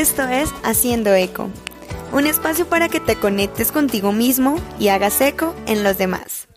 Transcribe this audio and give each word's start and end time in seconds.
Esto 0.00 0.22
es 0.22 0.48
Haciendo 0.62 1.12
Eco, 1.14 1.50
un 2.10 2.26
espacio 2.26 2.66
para 2.66 2.88
que 2.88 3.00
te 3.00 3.16
conectes 3.16 3.70
contigo 3.70 4.12
mismo 4.12 4.56
y 4.78 4.88
hagas 4.88 5.20
eco 5.20 5.54
en 5.66 5.84
los 5.84 5.98
demás. 5.98 6.48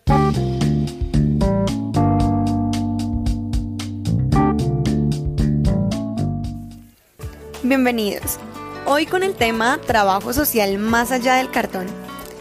Bienvenidos. 7.62 8.38
Hoy 8.86 9.04
con 9.04 9.22
el 9.22 9.34
tema 9.34 9.78
trabajo 9.86 10.32
social 10.32 10.78
más 10.78 11.12
allá 11.12 11.34
del 11.34 11.50
cartón. 11.50 11.84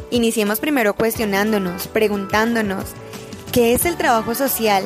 Iniciemos 0.10 0.62
primero 0.62 0.96
cuestionándonos, 0.96 1.90
preguntándonos, 1.90 2.86
¿qué 3.52 3.74
es 3.74 3.86
el 3.86 3.98
trabajo 3.98 4.36
social? 4.36 4.86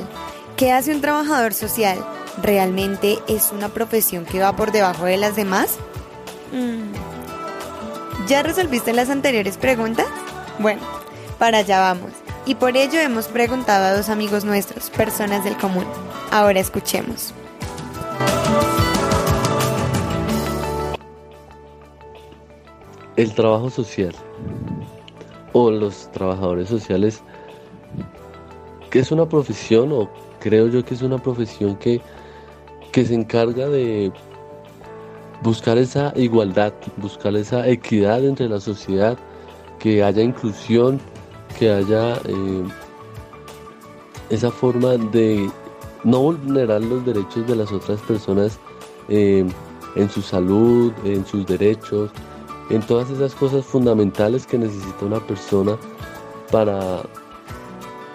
¿Qué 0.55 0.71
hace 0.71 0.95
un 0.95 1.01
trabajador 1.01 1.53
social? 1.53 2.03
¿Realmente 2.41 3.19
es 3.27 3.51
una 3.51 3.69
profesión 3.69 4.25
que 4.25 4.39
va 4.39 4.55
por 4.55 4.71
debajo 4.71 5.05
de 5.05 5.17
las 5.17 5.35
demás? 5.35 5.77
Mm. 6.51 8.27
¿Ya 8.27 8.43
resolviste 8.43 8.93
las 8.93 9.09
anteriores 9.09 9.57
preguntas? 9.57 10.07
Bueno, 10.59 10.81
para 11.39 11.59
allá 11.59 11.79
vamos. 11.79 12.11
Y 12.45 12.55
por 12.55 12.75
ello 12.75 12.99
hemos 12.99 13.27
preguntado 13.27 13.85
a 13.85 13.95
dos 13.95 14.09
amigos 14.09 14.45
nuestros, 14.45 14.89
personas 14.89 15.43
del 15.43 15.57
común. 15.57 15.85
Ahora 16.31 16.59
escuchemos. 16.59 17.33
El 23.15 23.33
trabajo 23.33 23.69
social 23.69 24.13
o 25.53 25.71
los 25.71 26.11
trabajadores 26.11 26.69
sociales, 26.69 27.21
que 28.89 28.99
es 28.99 29.11
una 29.11 29.27
profesión 29.27 29.91
o 29.91 30.09
creo 30.39 30.67
yo 30.67 30.85
que 30.85 30.93
es 30.93 31.01
una 31.01 31.17
profesión 31.17 31.75
que 31.77 32.01
que 32.97 33.05
se 33.05 33.13
encarga 33.13 33.69
de 33.69 34.11
buscar 35.43 35.77
esa 35.77 36.13
igualdad, 36.15 36.73
buscar 36.97 37.35
esa 37.35 37.67
equidad 37.67 38.23
entre 38.23 38.49
la 38.49 38.59
sociedad, 38.59 39.17
que 39.79 40.03
haya 40.03 40.23
inclusión, 40.23 40.99
que 41.57 41.71
haya 41.71 42.15
eh, 42.25 42.63
esa 44.29 44.51
forma 44.51 44.97
de 44.97 45.49
no 46.03 46.19
vulnerar 46.21 46.81
los 46.81 47.05
derechos 47.05 47.47
de 47.47 47.55
las 47.55 47.71
otras 47.71 47.99
personas 48.01 48.59
eh, 49.09 49.45
en 49.95 50.09
su 50.09 50.21
salud, 50.21 50.91
en 51.03 51.25
sus 51.25 51.45
derechos, 51.45 52.11
en 52.69 52.81
todas 52.81 53.09
esas 53.09 53.33
cosas 53.35 53.65
fundamentales 53.65 54.45
que 54.45 54.57
necesita 54.57 55.05
una 55.05 55.19
persona 55.19 55.77
para, 56.51 57.01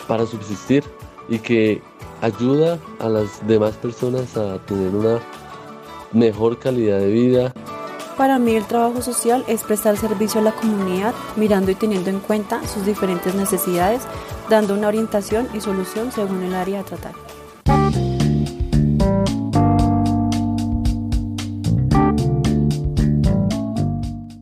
para 0.06 0.26
subsistir 0.26 0.84
y 1.28 1.38
que 1.38 1.82
ayuda 2.20 2.78
a 3.00 3.08
las 3.08 3.46
demás 3.46 3.76
personas 3.76 4.36
a 4.36 4.58
tener 4.66 4.94
una 4.94 5.18
mejor 6.12 6.58
calidad 6.58 6.98
de 6.98 7.10
vida. 7.10 7.52
Para 8.16 8.38
mí 8.38 8.54
el 8.54 8.66
trabajo 8.66 9.00
social 9.00 9.44
es 9.48 9.64
prestar 9.64 9.96
servicio 9.96 10.40
a 10.40 10.44
la 10.44 10.52
comunidad, 10.52 11.14
mirando 11.36 11.70
y 11.70 11.74
teniendo 11.74 12.10
en 12.10 12.20
cuenta 12.20 12.62
sus 12.66 12.84
diferentes 12.84 13.34
necesidades, 13.34 14.02
dando 14.50 14.74
una 14.74 14.88
orientación 14.88 15.48
y 15.54 15.60
solución 15.60 16.12
según 16.12 16.42
el 16.42 16.54
área 16.54 16.80
a 16.80 16.84
tratar. 16.84 17.14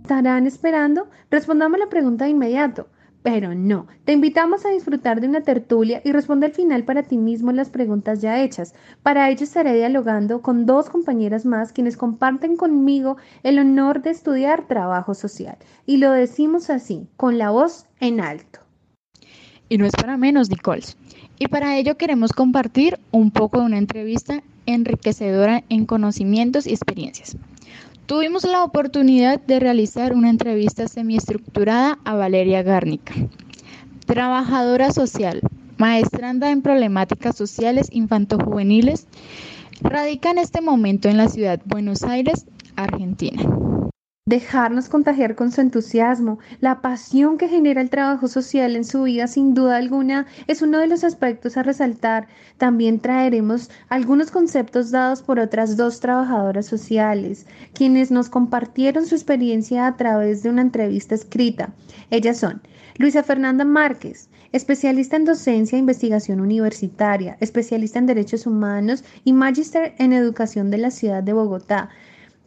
¿Estarán 0.02 0.46
esperando? 0.46 1.08
Respondamos 1.30 1.78
la 1.78 1.88
pregunta 1.88 2.24
de 2.24 2.32
inmediato. 2.32 2.88
Pero 3.22 3.54
no, 3.54 3.86
te 4.06 4.12
invitamos 4.12 4.64
a 4.64 4.70
disfrutar 4.70 5.20
de 5.20 5.28
una 5.28 5.42
tertulia 5.42 6.00
y 6.04 6.12
responder 6.12 6.50
al 6.50 6.56
final 6.56 6.84
para 6.84 7.02
ti 7.02 7.18
mismo 7.18 7.52
las 7.52 7.68
preguntas 7.68 8.22
ya 8.22 8.42
hechas. 8.42 8.74
Para 9.02 9.28
ello 9.28 9.44
estaré 9.44 9.74
dialogando 9.74 10.40
con 10.40 10.64
dos 10.64 10.88
compañeras 10.88 11.44
más 11.44 11.72
quienes 11.72 11.98
comparten 11.98 12.56
conmigo 12.56 13.18
el 13.42 13.58
honor 13.58 14.00
de 14.00 14.10
estudiar 14.10 14.66
trabajo 14.66 15.14
social. 15.14 15.58
Y 15.84 15.98
lo 15.98 16.12
decimos 16.12 16.70
así, 16.70 17.08
con 17.16 17.36
la 17.36 17.50
voz 17.50 17.84
en 18.00 18.20
alto. 18.20 18.60
Y 19.68 19.76
no 19.76 19.84
es 19.84 19.92
para 19.92 20.16
menos, 20.16 20.48
Nicole. 20.48 20.82
Y 21.38 21.46
para 21.48 21.76
ello 21.76 21.96
queremos 21.96 22.32
compartir 22.32 22.98
un 23.10 23.30
poco 23.30 23.60
de 23.60 23.66
una 23.66 23.78
entrevista 23.78 24.42
enriquecedora 24.64 25.62
en 25.68 25.84
conocimientos 25.84 26.66
y 26.66 26.70
experiencias. 26.70 27.36
Tuvimos 28.10 28.42
la 28.42 28.64
oportunidad 28.64 29.40
de 29.40 29.60
realizar 29.60 30.14
una 30.14 30.30
entrevista 30.30 30.88
semiestructurada 30.88 32.00
a 32.04 32.14
Valeria 32.16 32.60
Gárnica, 32.64 33.14
trabajadora 34.04 34.90
social, 34.90 35.40
maestranda 35.78 36.50
en 36.50 36.60
problemáticas 36.60 37.36
sociales 37.36 37.86
infantojuveniles, 37.92 39.06
radica 39.80 40.32
en 40.32 40.38
este 40.38 40.60
momento 40.60 41.08
en 41.08 41.18
la 41.18 41.28
ciudad 41.28 41.60
de 41.60 41.64
Buenos 41.66 42.02
Aires, 42.02 42.46
Argentina 42.74 43.69
dejarnos 44.26 44.88
contagiar 44.88 45.34
con 45.34 45.50
su 45.50 45.60
entusiasmo, 45.60 46.38
la 46.60 46.82
pasión 46.82 47.38
que 47.38 47.48
genera 47.48 47.80
el 47.80 47.90
trabajo 47.90 48.28
social 48.28 48.76
en 48.76 48.84
su 48.84 49.04
vida, 49.04 49.26
sin 49.26 49.54
duda 49.54 49.76
alguna, 49.76 50.26
es 50.46 50.60
uno 50.62 50.78
de 50.78 50.86
los 50.86 51.04
aspectos 51.04 51.56
a 51.56 51.62
resaltar. 51.62 52.28
También 52.58 53.00
traeremos 53.00 53.70
algunos 53.88 54.30
conceptos 54.30 54.90
dados 54.90 55.22
por 55.22 55.40
otras 55.40 55.76
dos 55.76 56.00
trabajadoras 56.00 56.66
sociales, 56.66 57.46
quienes 57.72 58.10
nos 58.10 58.28
compartieron 58.28 59.06
su 59.06 59.14
experiencia 59.14 59.86
a 59.86 59.96
través 59.96 60.42
de 60.42 60.50
una 60.50 60.62
entrevista 60.62 61.14
escrita. 61.14 61.72
Ellas 62.10 62.36
son 62.36 62.60
Luisa 62.98 63.22
Fernanda 63.22 63.64
Márquez, 63.64 64.28
especialista 64.52 65.16
en 65.16 65.24
docencia 65.24 65.76
e 65.76 65.80
investigación 65.80 66.40
universitaria, 66.40 67.38
especialista 67.40 67.98
en 67.98 68.06
derechos 68.06 68.46
humanos 68.46 69.02
y 69.24 69.32
magíster 69.32 69.94
en 69.98 70.12
educación 70.12 70.70
de 70.70 70.78
la 70.78 70.90
ciudad 70.90 71.22
de 71.22 71.32
Bogotá 71.32 71.88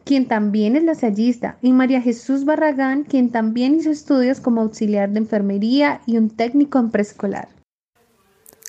quien 0.04 0.28
también 0.28 0.76
es 0.76 0.84
lasallista, 0.84 1.56
y 1.62 1.72
María 1.72 2.00
Jesús 2.00 2.44
Barragán, 2.44 3.04
quien 3.04 3.30
también 3.30 3.74
hizo 3.74 3.90
estudios 3.90 4.40
como 4.40 4.60
auxiliar 4.60 5.10
de 5.10 5.18
enfermería 5.18 6.00
y 6.06 6.18
un 6.18 6.30
técnico 6.30 6.78
en 6.78 6.90
preescolar. 6.90 7.48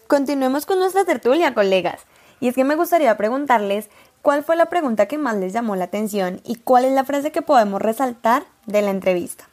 Continuemos 0.08 0.66
con 0.66 0.80
nuestra 0.80 1.04
tertulia, 1.04 1.54
colegas. 1.54 2.02
Y 2.40 2.48
es 2.48 2.56
que 2.56 2.64
me 2.64 2.76
gustaría 2.76 3.18
preguntarles 3.18 3.90
cuál 4.22 4.44
fue 4.44 4.56
la 4.56 4.68
pregunta 4.68 5.08
que 5.08 5.18
más 5.18 5.36
les 5.38 5.54
llamó 5.54 5.76
la 5.76 5.86
atención 5.86 6.42
y 6.44 6.56
cuál 6.56 6.86
es 6.86 6.92
la 6.92 7.04
frase 7.04 7.32
que 7.32 7.42
podemos 7.42 7.82
resaltar 7.82 8.44
de 8.66 8.82
la 8.82 8.92
entrevista. 8.92 9.48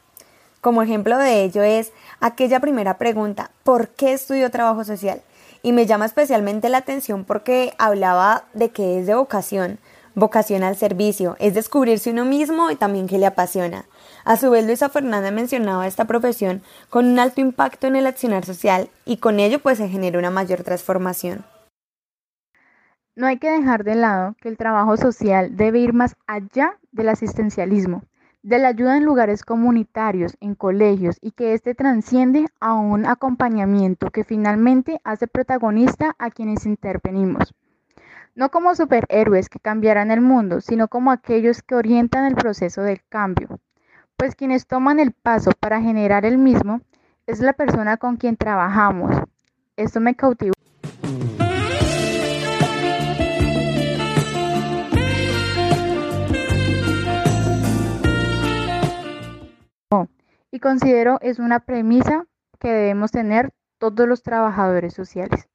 Como 0.60 0.82
ejemplo 0.82 1.18
de 1.18 1.42
ello 1.42 1.62
es 1.62 1.92
aquella 2.20 2.60
primera 2.60 2.98
pregunta, 2.98 3.50
¿por 3.64 3.88
qué 3.88 4.12
estudio 4.12 4.50
trabajo 4.50 4.84
social? 4.84 5.22
Y 5.62 5.72
me 5.72 5.86
llama 5.86 6.06
especialmente 6.06 6.68
la 6.68 6.78
atención 6.78 7.24
porque 7.24 7.72
hablaba 7.78 8.44
de 8.52 8.70
que 8.70 8.98
es 8.98 9.06
de 9.06 9.14
vocación, 9.14 9.78
Vocación 10.14 10.62
al 10.62 10.76
servicio 10.76 11.36
es 11.38 11.54
descubrirse 11.54 12.10
uno 12.10 12.26
mismo 12.26 12.70
y 12.70 12.76
también 12.76 13.06
que 13.06 13.16
le 13.16 13.24
apasiona. 13.24 13.86
A 14.26 14.36
su 14.36 14.50
vez, 14.50 14.66
Luisa 14.66 14.90
Fernanda 14.90 15.30
mencionaba 15.30 15.86
esta 15.86 16.04
profesión 16.04 16.62
con 16.90 17.06
un 17.06 17.18
alto 17.18 17.40
impacto 17.40 17.86
en 17.86 17.96
el 17.96 18.06
accionar 18.06 18.44
social 18.44 18.90
y 19.06 19.16
con 19.16 19.40
ello 19.40 19.60
pues 19.60 19.78
se 19.78 19.88
genera 19.88 20.18
una 20.18 20.30
mayor 20.30 20.64
transformación. 20.64 21.46
No 23.16 23.26
hay 23.26 23.38
que 23.38 23.50
dejar 23.50 23.84
de 23.84 23.94
lado 23.94 24.36
que 24.42 24.50
el 24.50 24.58
trabajo 24.58 24.98
social 24.98 25.56
debe 25.56 25.78
ir 25.78 25.94
más 25.94 26.14
allá 26.26 26.78
del 26.90 27.08
asistencialismo, 27.08 28.02
de 28.42 28.58
la 28.58 28.68
ayuda 28.68 28.98
en 28.98 29.04
lugares 29.04 29.44
comunitarios, 29.44 30.36
en 30.40 30.54
colegios 30.54 31.16
y 31.22 31.30
que 31.30 31.54
éste 31.54 31.74
transciende 31.74 32.46
a 32.60 32.74
un 32.74 33.06
acompañamiento 33.06 34.10
que 34.10 34.24
finalmente 34.24 35.00
hace 35.04 35.26
protagonista 35.26 36.14
a 36.18 36.30
quienes 36.30 36.66
intervenimos 36.66 37.54
no 38.34 38.50
como 38.50 38.74
superhéroes 38.74 39.48
que 39.48 39.58
cambiarán 39.58 40.10
el 40.10 40.20
mundo, 40.20 40.60
sino 40.60 40.88
como 40.88 41.10
aquellos 41.10 41.62
que 41.62 41.74
orientan 41.74 42.24
el 42.24 42.34
proceso 42.34 42.82
del 42.82 43.02
cambio, 43.08 43.60
pues 44.16 44.34
quienes 44.34 44.66
toman 44.66 45.00
el 45.00 45.12
paso 45.12 45.50
para 45.58 45.80
generar 45.80 46.24
el 46.24 46.38
mismo 46.38 46.80
es 47.26 47.40
la 47.40 47.52
persona 47.52 47.96
con 47.96 48.16
quien 48.16 48.36
trabajamos. 48.36 49.14
Esto 49.76 50.00
me 50.00 50.14
cautivó. 50.14 50.52
Y 60.54 60.60
considero 60.60 61.18
es 61.22 61.38
una 61.38 61.60
premisa 61.60 62.26
que 62.60 62.68
debemos 62.68 63.10
tener 63.10 63.54
todos 63.78 64.06
los 64.06 64.22
trabajadores 64.22 64.92
sociales. 64.92 65.48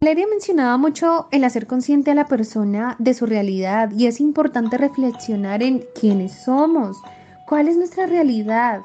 Valeria 0.00 0.28
mencionaba 0.30 0.76
mucho 0.76 1.26
el 1.32 1.42
hacer 1.42 1.66
consciente 1.66 2.12
a 2.12 2.14
la 2.14 2.28
persona 2.28 2.94
de 3.00 3.14
su 3.14 3.26
realidad 3.26 3.90
y 3.90 4.06
es 4.06 4.20
importante 4.20 4.78
reflexionar 4.78 5.60
en 5.60 5.84
quiénes 5.98 6.44
somos, 6.44 7.02
cuál 7.48 7.66
es 7.66 7.76
nuestra 7.76 8.06
realidad. 8.06 8.82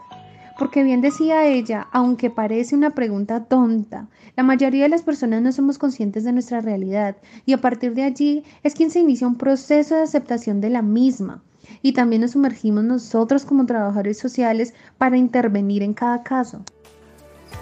Porque 0.57 0.81
bien 0.81 1.01
decía 1.01 1.45
ella, 1.45 1.87
aunque 1.91 2.31
parece 2.31 2.75
una 2.75 2.89
pregunta 2.89 3.43
tonta, 3.43 4.07
la 4.35 4.41
mayoría 4.41 4.85
de 4.85 4.89
las 4.89 5.03
personas 5.03 5.43
no 5.43 5.51
somos 5.51 5.77
conscientes 5.77 6.23
de 6.23 6.33
nuestra 6.33 6.61
realidad 6.61 7.15
y 7.45 7.53
a 7.53 7.61
partir 7.61 7.93
de 7.93 8.05
allí 8.05 8.43
es 8.63 8.73
quien 8.73 8.89
se 8.89 9.01
inicia 9.01 9.27
un 9.27 9.37
proceso 9.37 9.93
de 9.93 10.01
aceptación 10.01 10.61
de 10.61 10.71
la 10.71 10.81
misma. 10.81 11.43
Y 11.83 11.93
también 11.93 12.23
nos 12.23 12.31
sumergimos 12.31 12.85
nosotros 12.85 13.45
como 13.45 13.67
trabajadores 13.67 14.17
sociales 14.17 14.73
para 14.97 15.15
intervenir 15.15 15.83
en 15.83 15.93
cada 15.93 16.23
caso. 16.23 16.63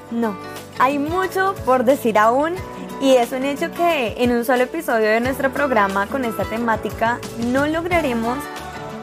No, 0.09 0.35
hay 0.79 0.97
mucho 0.97 1.53
por 1.65 1.83
decir 1.83 2.17
aún 2.17 2.53
y 3.01 3.15
es 3.15 3.31
un 3.31 3.43
hecho 3.43 3.71
que 3.71 4.13
en 4.17 4.31
un 4.31 4.45
solo 4.45 4.63
episodio 4.63 5.09
de 5.09 5.19
nuestro 5.19 5.51
programa 5.51 6.05
con 6.05 6.23
esta 6.23 6.43
temática 6.45 7.19
no 7.47 7.65
lograremos 7.65 8.37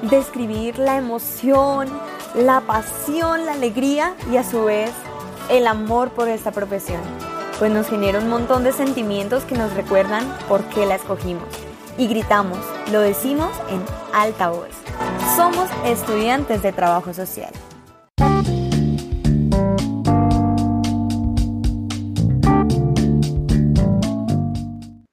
describir 0.03 0.79
la 0.79 0.97
emoción, 0.97 1.89
la 2.35 2.61
pasión, 2.61 3.45
la 3.45 3.53
alegría 3.53 4.15
y 4.31 4.37
a 4.37 4.45
su 4.45 4.65
vez 4.65 4.93
el 5.51 5.67
amor 5.67 6.11
por 6.11 6.29
esta 6.29 6.53
profesión, 6.53 7.01
pues 7.59 7.73
nos 7.73 7.89
genera 7.89 8.21
un 8.21 8.29
montón 8.29 8.63
de 8.63 8.73
sentimientos 8.73 9.45
que 9.45 9.57
nos 9.57 9.75
recuerdan 9.75 10.25
por 10.49 10.63
qué 10.67 10.87
la 10.87 10.95
escogimos. 10.95 11.49
Y 11.97 12.07
gritamos, 12.07 12.59
lo 12.93 13.01
decimos 13.01 13.51
en 13.69 13.83
alta 14.15 14.51
voz. 14.51 14.69
Somos 15.37 15.69
estudiantes 15.85 16.63
de 16.63 16.73
trabajo 16.73 17.13
social. 17.13 17.51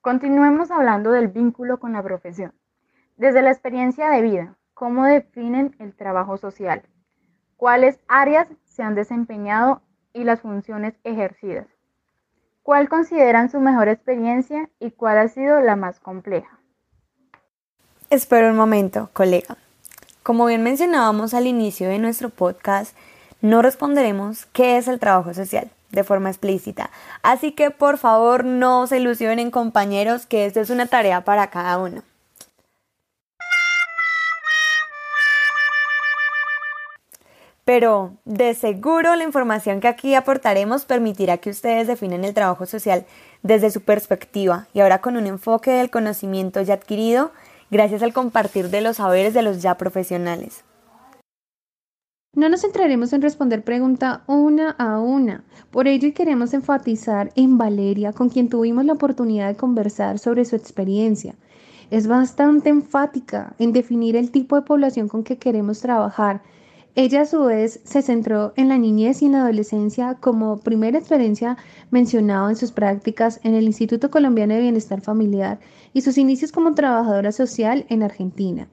Continuemos 0.06 0.70
hablando 0.70 1.10
del 1.14 1.30
vínculo 1.30 1.80
con 1.80 1.94
la 1.94 2.04
profesión. 2.04 2.54
Desde 3.18 3.42
la 3.42 3.50
experiencia 3.50 4.08
de 4.12 4.22
vida, 4.22 4.56
¿cómo 4.76 5.04
definen 5.04 5.76
el 5.80 5.96
trabajo 5.96 6.38
social? 6.38 6.84
¿Cuáles 7.58 8.00
áreas 8.08 8.48
se 8.66 8.84
han 8.84 8.94
desempeñado 8.94 9.82
y 10.14 10.24
las 10.24 10.42
funciones 10.42 10.94
ejercidas? 11.04 11.66
¿Cuál 12.62 12.88
consideran 12.88 13.50
su 13.50 13.60
mejor 13.60 13.88
experiencia 13.88 14.70
y 14.80 14.92
cuál 14.92 15.18
ha 15.18 15.28
sido 15.28 15.60
la 15.62 15.76
más 15.76 16.00
compleja? 16.00 16.60
Espera 18.12 18.52
un 18.52 18.58
momento, 18.58 19.10
colega. 19.12 19.58
Como 20.22 20.46
bien 20.46 20.62
mencionábamos 20.62 21.34
al 21.34 21.48
inicio 21.48 21.90
de 21.90 21.98
nuestro 21.98 22.30
podcast, 22.30 22.96
no 23.42 23.64
responderemos 23.64 24.46
qué 24.54 24.78
es 24.78 24.88
el 24.88 25.00
trabajo 25.00 25.34
social 25.34 25.72
de 25.96 26.04
forma 26.04 26.30
explícita. 26.30 26.92
Así 27.24 27.54
que 27.54 27.72
por 27.72 27.98
favor 27.98 28.46
no 28.46 28.86
se 28.86 28.98
ilusionen 28.98 29.50
compañeros 29.50 30.28
que 30.28 30.46
esto 30.46 30.60
es 30.60 30.70
una 30.70 30.86
tarea 30.86 31.24
para 31.24 31.50
cada 31.50 31.80
uno. 31.80 32.04
Pero 37.66 38.14
de 38.26 38.54
seguro 38.54 39.16
la 39.16 39.24
información 39.24 39.82
que 39.82 39.88
aquí 39.88 40.14
aportaremos 40.14 40.86
permitirá 40.86 41.40
que 41.40 41.50
ustedes 41.50 41.88
definen 41.88 42.24
el 42.24 42.36
trabajo 42.36 42.68
social 42.68 43.08
desde 43.42 43.72
su 43.72 43.82
perspectiva 43.82 44.68
y 44.74 44.82
ahora 44.82 45.02
con 45.02 45.18
un 45.18 45.26
enfoque 45.26 45.72
del 45.72 45.90
conocimiento 45.90 46.62
ya 46.62 46.76
adquirido 46.76 47.32
gracias 47.72 48.04
al 48.04 48.14
compartir 48.14 48.70
de 48.70 48.82
los 48.82 48.98
saberes 48.98 49.34
de 49.34 49.42
los 49.42 49.64
ya 49.64 49.76
profesionales. 49.78 50.64
No 52.36 52.50
nos 52.50 52.64
centraremos 52.64 53.14
en 53.14 53.22
responder 53.22 53.64
pregunta 53.64 54.26
una 54.28 54.72
a 54.72 55.00
una. 55.00 55.46
Por 55.72 55.88
ello 55.88 56.14
queremos 56.14 56.54
enfatizar 56.54 57.32
en 57.38 57.58
Valeria, 57.58 58.12
con 58.12 58.28
quien 58.28 58.50
tuvimos 58.50 58.84
la 58.84 58.92
oportunidad 58.92 59.48
de 59.48 59.56
conversar 59.56 60.20
sobre 60.20 60.44
su 60.44 60.58
experiencia. 60.58 61.36
Es 61.92 62.08
bastante 62.08 62.68
enfática 62.68 63.56
en 63.58 63.72
definir 63.72 64.18
el 64.18 64.32
tipo 64.32 64.58
de 64.58 64.64
población 64.64 65.08
con 65.08 65.24
que 65.24 65.38
queremos 65.38 65.80
trabajar. 65.80 66.42
Ella 66.96 67.22
a 67.22 67.26
su 67.26 67.46
vez 67.46 67.80
se 67.86 68.02
centró 68.02 68.52
en 68.58 68.68
la 68.68 68.78
niñez 68.78 69.22
y 69.22 69.28
en 69.28 69.32
la 69.32 69.44
adolescencia 69.44 70.16
como 70.16 70.58
primera 70.58 71.00
experiencia 71.00 71.56
mencionada 71.90 72.50
en 72.50 72.58
sus 72.58 72.74
prácticas 72.74 73.40
en 73.44 73.54
el 73.54 73.64
Instituto 73.64 74.12
Colombiano 74.12 74.56
de 74.56 74.62
Bienestar 74.62 75.00
Familiar 75.00 75.62
y 75.94 76.02
sus 76.02 76.18
inicios 76.18 76.52
como 76.52 76.74
trabajadora 76.74 77.32
social 77.32 77.86
en 77.88 78.04
Argentina. 78.04 78.68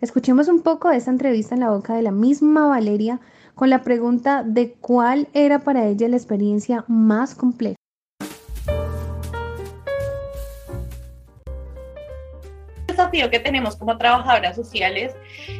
Escuchemos 0.00 0.48
un 0.48 0.62
poco 0.62 0.88
de 0.90 0.96
esa 0.96 1.10
entrevista 1.10 1.54
en 1.54 1.60
la 1.60 1.70
boca 1.70 1.94
de 1.94 2.02
la 2.02 2.10
misma 2.10 2.66
Valeria 2.68 3.20
con 3.54 3.70
la 3.70 3.82
pregunta 3.82 4.42
de 4.42 4.72
cuál 4.72 5.28
era 5.32 5.60
para 5.60 5.86
ella 5.86 6.08
la 6.08 6.16
experiencia 6.16 6.84
más 6.88 7.34
compleja. 7.34 7.76
desafío 12.94 13.28
que 13.28 13.40
tenemos 13.40 13.76
como 13.76 13.98
trabajadoras 13.98 14.54
sociales 14.54 15.14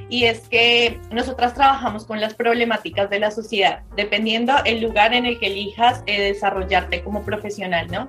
y 0.09 0.25
es 0.25 0.49
que 0.49 1.01
nosotras 1.11 1.55
trabajamos 1.55 2.05
con 2.05 2.21
las 2.21 2.35
problemáticas 2.35 3.11
de 3.11 3.19
la 3.19 3.31
sociedad, 3.31 3.83
dependiendo 3.97 4.53
el 4.65 4.81
lugar 4.81 5.13
en 5.15 5.27
el 5.27 5.39
que 5.39 5.49
elijas 5.49 6.03
eh, 6.07 6.23
desarrollarte 6.23 7.03
como 7.03 7.23
profesional, 7.23 7.89
¿no? 7.91 8.09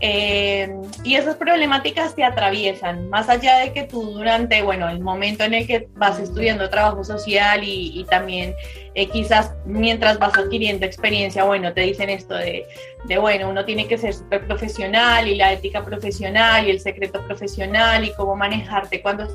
Eh, 0.00 0.72
y 1.02 1.16
esas 1.16 1.36
problemáticas 1.36 2.14
te 2.14 2.22
atraviesan, 2.22 3.08
más 3.10 3.28
allá 3.28 3.58
de 3.58 3.72
que 3.72 3.82
tú 3.82 4.00
durante, 4.02 4.62
bueno, 4.62 4.88
el 4.88 5.00
momento 5.00 5.42
en 5.42 5.54
el 5.54 5.66
que 5.66 5.88
vas 5.96 6.20
estudiando 6.20 6.70
trabajo 6.70 7.02
social 7.02 7.62
y, 7.64 8.06
también 8.08 8.54
eh, 8.94 9.08
quizás 9.08 9.52
mientras 9.64 10.18
vas 10.20 10.36
adquiriendo 10.38 10.86
experiencia, 10.86 11.42
bueno, 11.44 11.72
te 11.72 11.80
dicen 11.80 12.10
esto 12.10 12.34
de, 12.34 12.64
de, 13.06 13.18
bueno, 13.18 13.48
uno 13.48 13.64
tiene 13.64 13.88
que 13.88 13.98
ser 13.98 14.14
súper 14.14 14.46
profesional 14.46 15.26
y 15.26 15.34
la 15.34 15.52
ética 15.52 15.84
profesional 15.84 16.66
y 16.66 16.70
el 16.70 16.80
secreto 16.80 17.20
profesional 17.26 18.04
y 18.04 18.12
cómo 18.12 18.36
manejarte 18.36 19.02
cuando 19.02 19.26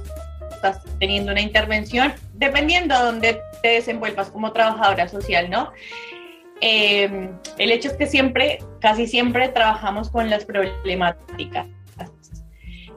estás 0.49 0.81
teniendo 0.97 1.33
una 1.33 1.41
intervención, 1.41 2.13
dependiendo 2.35 2.97
de 2.97 3.03
dónde 3.03 3.41
te 3.61 3.67
desenvuelvas 3.67 4.29
como 4.29 4.53
trabajadora 4.53 5.09
social, 5.09 5.49
¿no? 5.49 5.73
Eh, 6.65 7.29
el 7.57 7.71
hecho 7.73 7.89
es 7.89 7.95
que 7.95 8.07
siempre, 8.07 8.59
casi 8.79 9.05
siempre 9.05 9.49
trabajamos 9.49 10.09
con 10.09 10.29
las 10.29 10.45
problemáticas. 10.45 11.67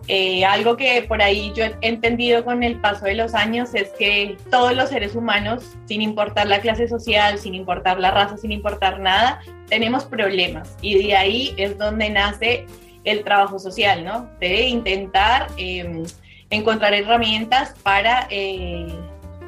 Eh, 0.06 0.44
algo 0.44 0.76
que 0.76 1.02
por 1.02 1.20
ahí 1.20 1.52
yo 1.56 1.64
he 1.64 1.74
entendido 1.80 2.44
con 2.44 2.62
el 2.62 2.80
paso 2.80 3.06
de 3.06 3.16
los 3.16 3.34
años 3.34 3.74
es 3.74 3.88
que 3.98 4.36
todos 4.52 4.72
los 4.76 4.90
seres 4.90 5.16
humanos, 5.16 5.76
sin 5.86 6.00
importar 6.00 6.46
la 6.46 6.60
clase 6.60 6.86
social, 6.86 7.40
sin 7.40 7.56
importar 7.56 7.98
la 7.98 8.12
raza, 8.12 8.36
sin 8.36 8.52
importar 8.52 9.00
nada, 9.00 9.40
tenemos 9.69 10.04
problemas 10.04 10.76
y 10.80 11.02
de 11.02 11.16
ahí 11.16 11.52
es 11.56 11.76
donde 11.76 12.08
nace 12.08 12.66
el 13.02 13.24
trabajo 13.24 13.58
social, 13.58 14.04
¿no? 14.04 14.30
De 14.38 14.69
intentar 14.69 15.48
em, 15.56 16.04
encontrar 16.50 16.94
herramientas 16.94 17.74
para, 17.82 18.28
eh, 18.30 18.86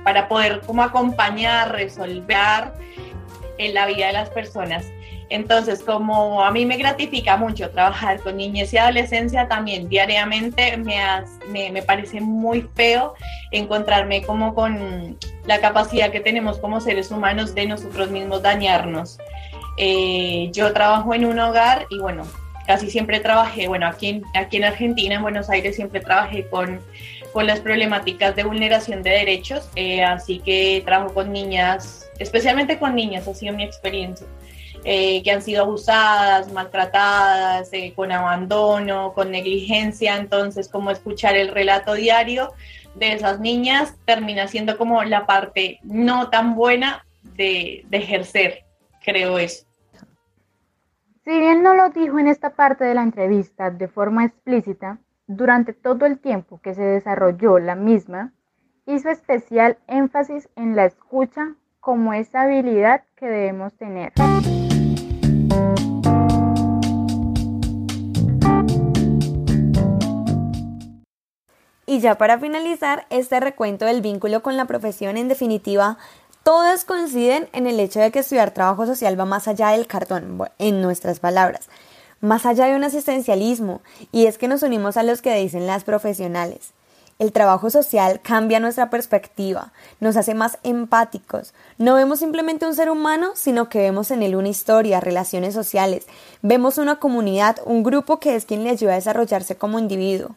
para 0.02 0.26
poder 0.26 0.60
como 0.62 0.82
acompañar, 0.82 1.70
resolver 1.70 2.72
en 3.58 3.74
la 3.74 3.86
vida 3.86 4.06
de 4.08 4.12
las 4.14 4.30
personas. 4.30 4.86
Entonces, 5.30 5.82
como 5.82 6.42
a 6.42 6.50
mí 6.50 6.64
me 6.64 6.78
gratifica 6.78 7.36
mucho 7.36 7.70
trabajar 7.70 8.20
con 8.20 8.38
niñez 8.38 8.72
y 8.72 8.78
adolescencia, 8.78 9.46
también 9.46 9.88
diariamente 9.88 10.76
me, 10.78 11.70
me, 11.70 11.82
parece 11.82 12.20
muy 12.20 12.66
feo 12.74 13.14
encontrarme 13.50 14.22
como 14.22 14.54
con 14.54 15.18
la 15.44 15.60
capacidad 15.60 16.10
que 16.10 16.20
tenemos 16.20 16.58
como 16.58 16.80
seres 16.80 17.10
humanos 17.10 17.54
de 17.54 17.66
nosotros 17.66 18.10
mismos 18.10 18.42
dañarnos. 18.42 19.18
Eh, 19.76 20.50
yo 20.52 20.72
trabajo 20.72 21.14
en 21.14 21.26
un 21.26 21.38
hogar 21.38 21.86
y 21.90 21.98
bueno, 21.98 22.24
casi 22.66 22.90
siempre 22.90 23.20
trabajé, 23.20 23.68
bueno, 23.68 23.86
aquí 23.86 24.22
aquí 24.34 24.56
en 24.56 24.64
Argentina, 24.64 25.16
en 25.16 25.22
Buenos 25.22 25.50
Aires, 25.50 25.76
siempre 25.76 26.00
trabajé 26.00 26.48
con, 26.48 26.80
con 27.38 27.46
las 27.46 27.60
problemáticas 27.60 28.34
de 28.34 28.42
vulneración 28.42 29.04
de 29.04 29.10
derechos, 29.10 29.70
eh, 29.76 30.02
así 30.02 30.40
que 30.40 30.82
trabajo 30.84 31.14
con 31.14 31.32
niñas 31.32 32.10
especialmente 32.18 32.80
con 32.80 32.96
niñas, 32.96 33.28
ha 33.28 33.34
sido 33.34 33.54
mi 33.54 33.62
experiencia, 33.62 34.26
eh, 34.82 35.22
que 35.22 35.30
han 35.30 35.40
sido 35.40 35.62
abusadas, 35.62 36.52
maltratadas, 36.52 37.72
eh, 37.72 37.92
con 37.94 38.10
abandono, 38.10 39.12
con 39.12 39.30
negligencia, 39.30 40.16
entonces 40.16 40.68
como 40.68 40.90
escuchar 40.90 41.36
el 41.36 41.54
relato 41.54 41.94
diario 41.94 42.54
de 42.96 43.12
esas 43.12 43.38
niñas 43.38 43.94
termina 44.04 44.48
siendo 44.48 44.76
como 44.76 45.04
la 45.04 45.24
parte 45.24 45.78
no 45.84 46.30
tan 46.30 46.56
buena 46.56 47.06
de, 47.36 47.84
de 47.88 47.98
ejercer, 47.98 48.64
creo 49.04 49.38
eso. 49.38 49.64
Si 51.24 51.38
bien 51.38 51.62
no 51.62 51.74
lo 51.74 51.90
dijo 51.90 52.18
en 52.18 52.26
esta 52.26 52.50
parte 52.50 52.82
de 52.82 52.96
la 52.96 53.04
entrevista 53.04 53.70
de 53.70 53.86
forma 53.86 54.24
explícita, 54.24 54.98
durante 55.28 55.74
todo 55.74 56.06
el 56.06 56.18
tiempo 56.18 56.58
que 56.62 56.74
se 56.74 56.82
desarrolló 56.82 57.58
la 57.58 57.74
misma, 57.74 58.32
hizo 58.86 59.10
especial 59.10 59.76
énfasis 59.86 60.48
en 60.56 60.74
la 60.74 60.86
escucha 60.86 61.54
como 61.80 62.14
esa 62.14 62.42
habilidad 62.42 63.04
que 63.14 63.26
debemos 63.26 63.74
tener. 63.74 64.12
Y 71.84 72.00
ya 72.00 72.16
para 72.16 72.38
finalizar 72.38 73.06
este 73.10 73.38
recuento 73.40 73.84
del 73.84 74.00
vínculo 74.00 74.42
con 74.42 74.56
la 74.56 74.64
profesión, 74.64 75.18
en 75.18 75.28
definitiva, 75.28 75.98
todas 76.42 76.84
coinciden 76.86 77.48
en 77.52 77.66
el 77.66 77.78
hecho 77.80 78.00
de 78.00 78.10
que 78.10 78.20
estudiar 78.20 78.52
trabajo 78.52 78.86
social 78.86 79.18
va 79.18 79.26
más 79.26 79.46
allá 79.46 79.68
del 79.68 79.86
cartón, 79.86 80.38
en 80.58 80.80
nuestras 80.80 81.20
palabras, 81.20 81.68
más 82.20 82.46
allá 82.46 82.66
de 82.66 82.76
un 82.76 82.84
asistencialismo, 82.84 83.80
y 84.12 84.26
es 84.26 84.38
que 84.38 84.48
nos 84.48 84.62
unimos 84.62 84.96
a 84.96 85.02
los 85.02 85.22
que 85.22 85.34
dicen 85.34 85.66
las 85.66 85.84
profesionales. 85.84 86.72
El 87.18 87.32
trabajo 87.32 87.68
social 87.68 88.20
cambia 88.22 88.60
nuestra 88.60 88.90
perspectiva, 88.90 89.72
nos 89.98 90.16
hace 90.16 90.34
más 90.34 90.58
empáticos. 90.62 91.52
No 91.76 91.96
vemos 91.96 92.20
simplemente 92.20 92.64
un 92.64 92.76
ser 92.76 92.90
humano, 92.90 93.32
sino 93.34 93.68
que 93.68 93.80
vemos 93.80 94.12
en 94.12 94.22
él 94.22 94.36
una 94.36 94.48
historia, 94.48 95.00
relaciones 95.00 95.52
sociales. 95.52 96.06
Vemos 96.42 96.78
una 96.78 97.00
comunidad, 97.00 97.56
un 97.64 97.82
grupo 97.82 98.20
que 98.20 98.36
es 98.36 98.44
quien 98.44 98.62
le 98.62 98.70
ayuda 98.70 98.92
a 98.92 98.96
desarrollarse 98.96 99.56
como 99.56 99.80
individuo. 99.80 100.36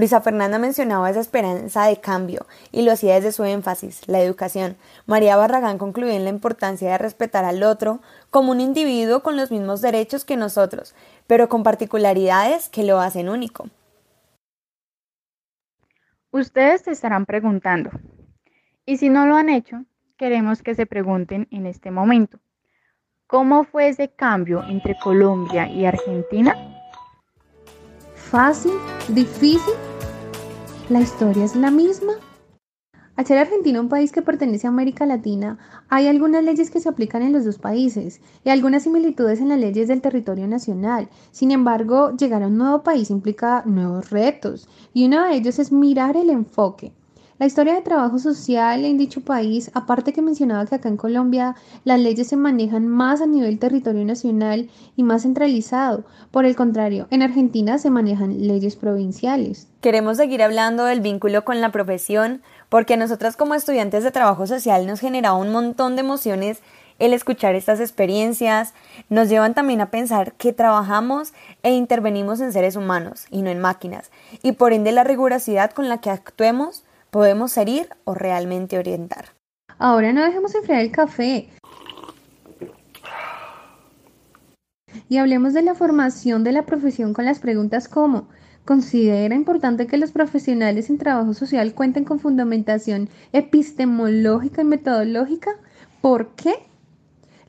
Luisa 0.00 0.22
Fernanda 0.22 0.58
mencionaba 0.58 1.10
esa 1.10 1.20
esperanza 1.20 1.84
de 1.84 2.00
cambio 2.00 2.46
y 2.72 2.80
lo 2.80 2.92
hacía 2.92 3.16
desde 3.16 3.32
su 3.32 3.44
énfasis, 3.44 4.08
la 4.08 4.22
educación. 4.22 4.78
María 5.04 5.36
Barragán 5.36 5.76
concluyó 5.76 6.10
en 6.10 6.24
la 6.24 6.30
importancia 6.30 6.90
de 6.90 6.96
respetar 6.96 7.44
al 7.44 7.62
otro 7.62 8.00
como 8.30 8.50
un 8.50 8.62
individuo 8.62 9.22
con 9.22 9.36
los 9.36 9.50
mismos 9.50 9.82
derechos 9.82 10.24
que 10.24 10.38
nosotros, 10.38 10.94
pero 11.26 11.50
con 11.50 11.62
particularidades 11.62 12.70
que 12.70 12.82
lo 12.82 12.98
hacen 12.98 13.28
único. 13.28 13.68
Ustedes 16.30 16.80
se 16.80 16.92
estarán 16.92 17.26
preguntando, 17.26 17.90
Y 18.86 18.96
si 18.96 19.10
no 19.10 19.26
lo 19.26 19.36
han 19.36 19.50
hecho, 19.50 19.84
queremos 20.16 20.62
que 20.62 20.74
se 20.74 20.86
pregunten 20.86 21.46
en 21.50 21.66
este 21.66 21.90
momento, 21.90 22.38
¿cómo 23.26 23.64
fue 23.64 23.88
ese 23.88 24.08
cambio 24.08 24.64
entre 24.66 24.96
Colombia 24.98 25.68
y 25.68 25.84
Argentina? 25.84 26.56
¿Fácil? 28.14 28.72
¿Difícil? 29.08 29.89
¿La 30.90 31.00
historia 31.00 31.44
es 31.44 31.54
la 31.54 31.70
misma? 31.70 32.14
Al 33.14 33.24
ser 33.24 33.38
Argentina 33.38 33.80
un 33.80 33.88
país 33.88 34.10
que 34.10 34.22
pertenece 34.22 34.66
a 34.66 34.70
América 34.70 35.06
Latina, 35.06 35.56
hay 35.88 36.08
algunas 36.08 36.42
leyes 36.42 36.68
que 36.68 36.80
se 36.80 36.88
aplican 36.88 37.22
en 37.22 37.32
los 37.32 37.44
dos 37.44 37.58
países 37.58 38.20
y 38.42 38.48
algunas 38.48 38.82
similitudes 38.82 39.38
en 39.38 39.50
las 39.50 39.60
leyes 39.60 39.86
del 39.86 40.00
territorio 40.00 40.48
nacional. 40.48 41.08
Sin 41.30 41.52
embargo, 41.52 42.16
llegar 42.16 42.42
a 42.42 42.48
un 42.48 42.58
nuevo 42.58 42.82
país 42.82 43.10
implica 43.10 43.62
nuevos 43.66 44.10
retos 44.10 44.68
y 44.92 45.06
uno 45.06 45.24
de 45.26 45.36
ellos 45.36 45.60
es 45.60 45.70
mirar 45.70 46.16
el 46.16 46.28
enfoque. 46.28 46.92
La 47.40 47.46
historia 47.46 47.72
de 47.72 47.80
trabajo 47.80 48.18
social 48.18 48.84
en 48.84 48.98
dicho 48.98 49.22
país, 49.22 49.70
aparte 49.72 50.12
que 50.12 50.20
mencionaba 50.20 50.66
que 50.66 50.74
acá 50.74 50.90
en 50.90 50.98
Colombia 50.98 51.56
las 51.84 51.98
leyes 51.98 52.28
se 52.28 52.36
manejan 52.36 52.86
más 52.86 53.22
a 53.22 53.26
nivel 53.26 53.58
territorio 53.58 54.04
nacional 54.04 54.68
y 54.94 55.04
más 55.04 55.22
centralizado. 55.22 56.04
Por 56.32 56.44
el 56.44 56.54
contrario, 56.54 57.06
en 57.08 57.22
Argentina 57.22 57.78
se 57.78 57.88
manejan 57.88 58.46
leyes 58.46 58.76
provinciales. 58.76 59.68
Queremos 59.80 60.18
seguir 60.18 60.42
hablando 60.42 60.84
del 60.84 61.00
vínculo 61.00 61.42
con 61.46 61.62
la 61.62 61.72
profesión 61.72 62.42
porque 62.68 62.92
a 62.92 62.98
nosotras 62.98 63.38
como 63.38 63.54
estudiantes 63.54 64.04
de 64.04 64.10
trabajo 64.10 64.46
social 64.46 64.86
nos 64.86 65.00
genera 65.00 65.32
un 65.32 65.50
montón 65.50 65.96
de 65.96 66.02
emociones 66.02 66.60
el 66.98 67.14
escuchar 67.14 67.54
estas 67.54 67.80
experiencias, 67.80 68.74
nos 69.08 69.30
llevan 69.30 69.54
también 69.54 69.80
a 69.80 69.90
pensar 69.90 70.34
que 70.34 70.52
trabajamos 70.52 71.32
e 71.62 71.72
intervenimos 71.72 72.42
en 72.42 72.52
seres 72.52 72.76
humanos 72.76 73.24
y 73.30 73.40
no 73.40 73.48
en 73.48 73.60
máquinas, 73.60 74.10
y 74.42 74.52
por 74.52 74.74
ende 74.74 74.92
la 74.92 75.04
rigurosidad 75.04 75.70
con 75.70 75.88
la 75.88 76.02
que 76.02 76.10
actuemos 76.10 76.84
¿Podemos 77.10 77.56
herir 77.56 77.88
o 78.04 78.14
realmente 78.14 78.78
orientar? 78.78 79.26
Ahora 79.78 80.12
no 80.12 80.24
dejemos 80.24 80.54
enfriar 80.54 80.80
el 80.80 80.92
café. 80.92 81.48
Y 85.08 85.16
hablemos 85.16 85.52
de 85.54 85.62
la 85.62 85.74
formación 85.74 86.44
de 86.44 86.52
la 86.52 86.66
profesión 86.66 87.12
con 87.12 87.24
las 87.24 87.40
preguntas 87.40 87.88
como 87.88 88.28
¿Considera 88.64 89.34
importante 89.34 89.88
que 89.88 89.96
los 89.96 90.12
profesionales 90.12 90.90
en 90.90 90.98
trabajo 90.98 91.34
social 91.34 91.74
cuenten 91.74 92.04
con 92.04 92.20
fundamentación 92.20 93.08
epistemológica 93.32 94.62
y 94.62 94.66
metodológica? 94.66 95.50
¿Por 96.00 96.28
qué? 96.36 96.54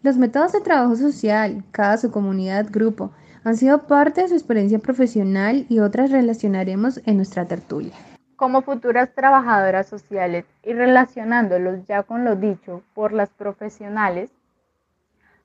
Los 0.01 0.17
métodos 0.17 0.53
de 0.53 0.61
trabajo 0.61 0.95
social, 0.95 1.63
caso, 1.71 2.11
comunidad, 2.11 2.67
grupo, 2.71 3.11
han 3.43 3.55
sido 3.55 3.85
parte 3.85 4.21
de 4.21 4.29
su 4.29 4.33
experiencia 4.33 4.79
profesional 4.79 5.67
y 5.69 5.77
otras 5.77 6.09
relacionaremos 6.09 7.01
en 7.05 7.17
nuestra 7.17 7.47
tertulia 7.47 7.93
como 8.41 8.63
futuras 8.63 9.13
trabajadoras 9.13 9.87
sociales 9.87 10.45
y 10.63 10.73
relacionándolos 10.73 11.85
ya 11.85 12.01
con 12.01 12.25
lo 12.25 12.35
dicho 12.35 12.81
por 12.95 13.13
las 13.13 13.29
profesionales, 13.29 14.31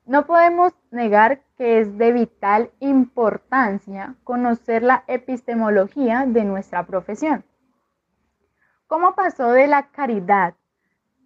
no 0.07 0.25
podemos 0.25 0.73
negar 0.89 1.43
que 1.59 1.79
es 1.79 1.95
de 1.99 2.11
vital 2.11 2.71
importancia 2.79 4.15
conocer 4.23 4.81
la 4.81 5.03
epistemología 5.05 6.25
de 6.25 6.43
nuestra 6.43 6.87
profesión. 6.87 7.45
¿Cómo 8.87 9.13
pasó 9.13 9.51
de 9.51 9.67
la 9.67 9.89
caridad, 9.91 10.55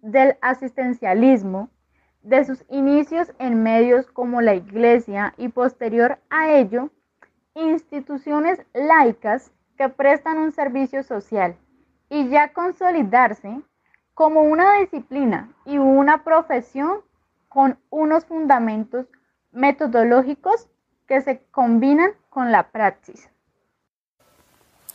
del 0.02 0.36
asistencialismo, 0.42 1.70
de 2.20 2.44
sus 2.44 2.66
inicios 2.68 3.32
en 3.38 3.62
medios 3.62 4.10
como 4.10 4.42
la 4.42 4.54
Iglesia 4.54 5.32
y 5.38 5.48
posterior 5.48 6.18
a 6.28 6.52
ello, 6.52 6.90
instituciones 7.54 8.60
laicas 8.74 9.50
que 9.76 9.88
prestan 9.88 10.38
un 10.38 10.52
servicio 10.52 11.02
social 11.02 11.56
y 12.08 12.28
ya 12.28 12.52
consolidarse 12.52 13.60
como 14.14 14.42
una 14.42 14.78
disciplina 14.78 15.52
y 15.64 15.78
una 15.78 16.24
profesión 16.24 17.00
con 17.48 17.78
unos 17.90 18.24
fundamentos 18.24 19.06
metodológicos 19.50 20.68
que 21.06 21.20
se 21.20 21.42
combinan 21.50 22.12
con 22.30 22.52
la 22.52 22.70
praxis. 22.70 23.28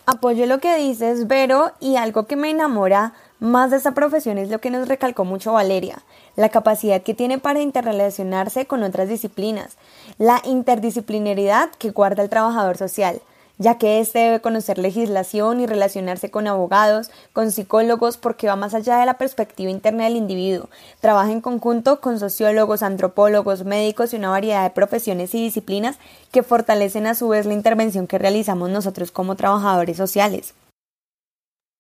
Apoyo 0.06 0.46
lo 0.46 0.60
que 0.60 0.78
dices, 0.78 1.28
Vero, 1.28 1.74
y 1.82 1.98
algo 1.98 2.28
que 2.28 2.38
me 2.38 2.50
enamora 2.50 3.14
más 3.40 3.72
de 3.72 3.78
esta 3.78 3.94
profesión 3.94 4.38
es 4.38 4.50
lo 4.50 4.60
que 4.60 4.72
nos 4.72 4.88
recalcó 4.88 5.26
mucho 5.26 5.54
Valeria, 5.54 5.98
la 6.36 6.50
capacidad 6.50 7.02
que 7.02 7.14
tiene 7.14 7.40
para 7.40 7.60
interrelacionarse 7.60 8.66
con 8.66 8.84
otras 8.84 9.10
disciplinas, 9.10 9.78
la 10.18 10.42
interdisciplinaridad 10.46 11.72
que 11.72 11.92
guarda 11.92 12.24
el 12.24 12.30
trabajador 12.30 12.78
social 12.78 13.22
ya 13.58 13.78
que 13.78 14.00
éste 14.00 14.20
debe 14.20 14.42
conocer 14.42 14.78
legislación 14.78 15.60
y 15.60 15.66
relacionarse 15.66 16.30
con 16.30 16.48
abogados, 16.48 17.10
con 17.34 17.52
psicólogos, 17.52 18.18
porque 18.18 18.48
va 18.48 18.56
más 18.56 18.74
allá 18.74 18.98
de 18.98 19.06
la 19.06 19.18
perspectiva 19.18 19.72
interna 19.72 20.04
del 20.04 20.16
individuo. 20.16 20.70
Trabaja 21.00 21.32
en 21.32 21.42
conjunto 21.42 22.02
con 22.02 22.20
sociólogos, 22.20 22.84
antropólogos, 22.84 23.66
médicos 23.66 24.14
y 24.14 24.18
una 24.18 24.30
variedad 24.30 24.64
de 24.64 24.70
profesiones 24.70 25.34
y 25.34 25.44
disciplinas 25.44 25.98
que 26.32 26.44
fortalecen 26.44 27.08
a 27.08 27.16
su 27.16 27.30
vez 27.30 27.46
la 27.46 27.54
intervención 27.54 28.08
que 28.08 28.18
realizamos 28.18 28.70
nosotros 28.70 29.12
como 29.12 29.36
trabajadores 29.36 29.98
sociales. 29.98 30.54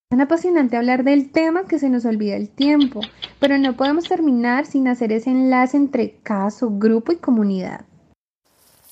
Es 0.09 0.11
tan 0.11 0.21
apasionante 0.21 0.77
hablar 0.77 1.03
del 1.03 1.31
tema 1.31 1.65
que 1.65 1.79
se 1.79 1.89
nos 1.89 2.05
olvida 2.05 2.37
el 2.37 2.47
tiempo, 2.47 3.01
pero 3.39 3.57
no 3.57 3.75
podemos 3.75 4.05
terminar 4.05 4.65
sin 4.65 4.87
hacer 4.87 5.11
ese 5.11 5.31
enlace 5.31 5.75
entre 5.75 6.11
caso, 6.23 6.69
grupo 6.71 7.11
y 7.11 7.17
comunidad. 7.17 7.81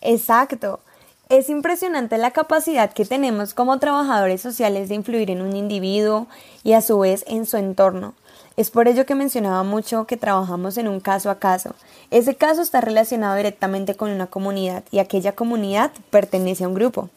Exacto. 0.02 0.82
Es 1.28 1.50
impresionante 1.50 2.20
la 2.20 2.30
capacidad 2.30 2.94
que 2.94 3.04
tenemos 3.04 3.56
como 3.56 3.80
trabajadores 3.80 4.42
sociales 4.42 4.90
de 4.90 4.96
influir 4.96 5.32
en 5.32 5.42
un 5.42 5.56
individuo 5.56 6.28
y 6.64 6.74
a 6.74 6.82
su 6.82 7.00
vez 7.00 7.26
en 7.28 7.48
su 7.48 7.58
entorno. 7.58 8.14
Es 8.58 8.70
por 8.70 8.88
ello 8.88 9.08
que 9.08 9.16
mencionaba 9.16 9.64
mucho 9.64 10.06
que 10.06 10.18
trabajamos 10.18 10.78
en 10.78 10.88
un 10.88 11.00
caso 11.00 11.32
a 11.32 11.40
caso. 11.40 11.74
Ese 12.12 12.36
caso 12.36 12.62
está 12.62 12.80
relacionado 12.80 13.36
directamente 13.36 13.96
con 13.96 14.12
una 14.12 14.28
comunidad 14.28 14.84
y 14.92 15.00
aquella 15.00 15.32
comunidad 15.32 15.92
pertenece 16.12 16.64
a 16.64 16.68
un 16.68 16.76
grupo. 16.76 17.10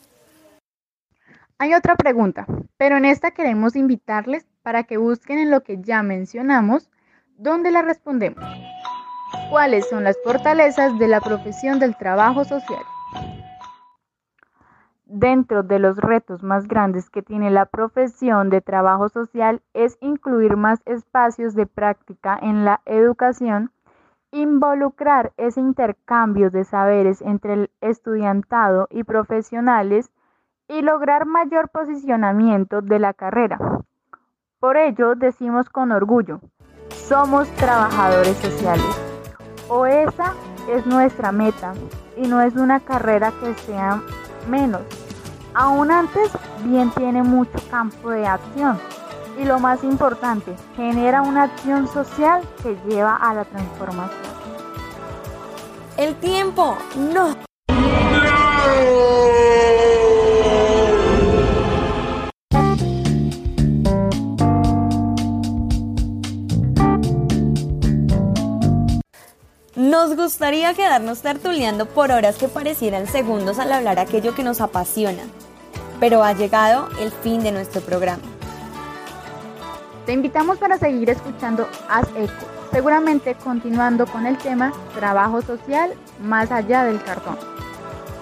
Hay 1.59 1.75
otra 1.75 1.95
pregunta, 1.95 2.47
pero 2.79 2.97
en 2.97 3.05
esta 3.05 3.33
queremos 3.33 3.77
invitarles 3.77 4.47
para 4.63 4.85
que 4.85 4.97
busquen 4.97 5.39
en 5.39 5.51
lo 5.51 5.63
que 5.63 5.83
ya 5.83 6.03
mencionamos, 6.03 6.89
¿dónde 7.37 7.71
la 7.71 7.83
respondemos. 7.83 8.43
¿Cuáles 9.51 9.87
son 9.91 10.05
las 10.05 10.17
fortalezas 10.25 10.99
de 10.99 11.09
la 11.09 11.21
profesión 11.21 11.79
del 11.79 11.95
trabajo 11.95 12.47
social? 12.47 12.83
Dentro 15.11 15.63
de 15.63 15.79
los 15.79 15.97
retos 15.97 16.43
más 16.43 16.69
grandes 16.69 17.09
que 17.09 17.23
tiene 17.23 17.51
la 17.51 17.65
profesión 17.65 18.51
de 18.51 18.61
trabajo 18.61 19.09
social 19.09 19.63
es 19.73 19.97
incluir 20.03 20.59
más 20.59 20.83
espacios 20.85 21.55
de 21.55 21.65
práctica 21.65 22.39
en 22.43 22.67
la 22.67 22.83
educación, 22.85 23.71
involucrar 24.33 25.33
ese 25.39 25.61
intercambio 25.61 26.51
de 26.51 26.65
saberes 26.65 27.23
entre 27.23 27.55
el 27.55 27.71
estudiantado 27.81 28.87
y 28.91 29.05
profesionales 29.05 30.11
y 30.69 30.83
lograr 30.83 31.25
mayor 31.25 31.71
posicionamiento 31.71 32.83
de 32.83 32.99
la 32.99 33.15
carrera. 33.15 33.59
Por 34.61 34.77
ello 34.77 35.15
decimos 35.15 35.71
con 35.71 35.91
orgullo, 35.91 36.41
somos 36.91 37.49
trabajadores 37.53 38.37
sociales. 38.37 38.85
O 39.71 39.87
esa 39.87 40.35
es 40.69 40.85
nuestra 40.85 41.33
meta 41.33 41.73
y 42.15 42.29
no 42.29 42.43
es 42.43 42.57
una 42.57 42.81
carrera 42.81 43.33
que 43.41 43.55
sea 43.55 44.03
menos. 44.49 44.98
Aún 45.61 45.91
antes, 45.91 46.31
bien 46.63 46.89
tiene 46.93 47.25
mucho 47.25 47.59
campo 47.69 48.11
de 48.11 48.25
acción 48.25 48.79
y 49.43 49.45
lo 49.45 49.59
más 49.59 49.83
importante, 49.83 50.55
genera 50.77 51.21
una 51.23 51.43
acción 51.43 51.93
social 51.93 52.43
que 52.63 52.79
lleva 52.89 53.17
a 53.17 53.35
la 53.35 53.45
transformación. 53.45 54.21
El 55.97 56.15
tiempo, 56.15 56.79
no. 57.13 57.35
Nos 69.75 70.15
gustaría 70.15 70.73
quedarnos 70.75 71.23
tertuleando 71.23 71.87
por 71.87 72.13
horas 72.13 72.37
que 72.37 72.47
parecieran 72.47 73.09
segundos 73.09 73.59
al 73.59 73.73
hablar 73.73 73.99
aquello 73.99 74.37
que 74.37 74.45
nos 74.45 74.61
apasiona, 74.61 75.25
pero 76.01 76.23
ha 76.23 76.33
llegado 76.33 76.89
el 77.01 77.11
fin 77.11 77.43
de 77.43 77.53
nuestro 77.53 77.81
programa. 77.81 78.23
Te 80.07 80.13
invitamos 80.13 80.59
para 80.59 80.79
seguir 80.79 81.11
escuchando 81.11 81.69
Haz 81.89 82.09
Eco, 82.17 82.47
seguramente 82.73 83.35
continuando 83.35 84.07
con 84.07 84.27
el 84.27 84.39
tema 84.39 84.73
trabajo 84.95 85.43
social 85.43 85.93
más 86.23 86.51
allá 86.51 86.85
del 86.85 87.03
cartón. 87.03 87.37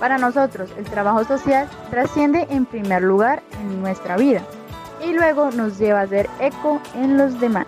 Para 0.00 0.18
nosotros, 0.18 0.70
el 0.76 0.84
trabajo 0.84 1.24
social 1.24 1.68
trasciende 1.90 2.46
en 2.50 2.66
primer 2.66 3.02
lugar 3.02 3.42
en 3.60 3.80
nuestra 3.80 4.16
vida 4.16 4.42
y 5.02 5.12
luego 5.12 5.50
nos 5.50 5.78
lleva 5.78 6.00
a 6.00 6.02
hacer 6.02 6.28
eco 6.40 6.80
en 6.94 7.16
los 7.16 7.40
demás. 7.40 7.66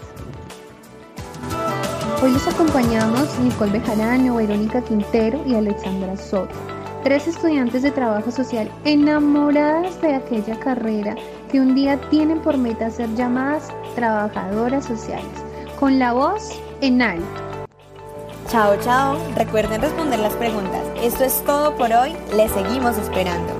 Hoy 2.22 2.32
los 2.32 2.46
acompañamos 2.48 3.38
Nicole 3.38 3.78
Bejarano, 3.78 4.36
Verónica 4.36 4.82
Quintero 4.82 5.40
y 5.46 5.54
Alexandra 5.54 6.16
Soto, 6.16 6.54
tres 7.02 7.26
estudiantes 7.26 7.82
de 7.82 7.90
trabajo 7.90 8.30
social 8.30 8.70
enamoradas 8.84 10.00
de 10.00 10.14
aquella 10.14 10.58
carrera 10.58 11.16
que 11.50 11.60
un 11.60 11.74
día 11.74 11.98
tienen 12.10 12.40
por 12.40 12.56
meta 12.56 12.90
ser 12.90 13.14
llamadas 13.14 13.68
trabajadoras 13.94 14.84
sociales, 14.84 15.26
con 15.78 15.98
la 15.98 16.12
voz 16.12 16.50
en 16.80 17.02
alto. 17.02 17.48
Chao, 18.48 18.76
chao. 18.80 19.18
Recuerden 19.36 19.82
responder 19.82 20.18
las 20.20 20.32
preguntas. 20.34 20.82
Esto 21.02 21.24
es 21.24 21.44
todo 21.44 21.76
por 21.76 21.92
hoy. 21.92 22.16
Les 22.34 22.50
seguimos 22.50 22.96
esperando. 22.96 23.57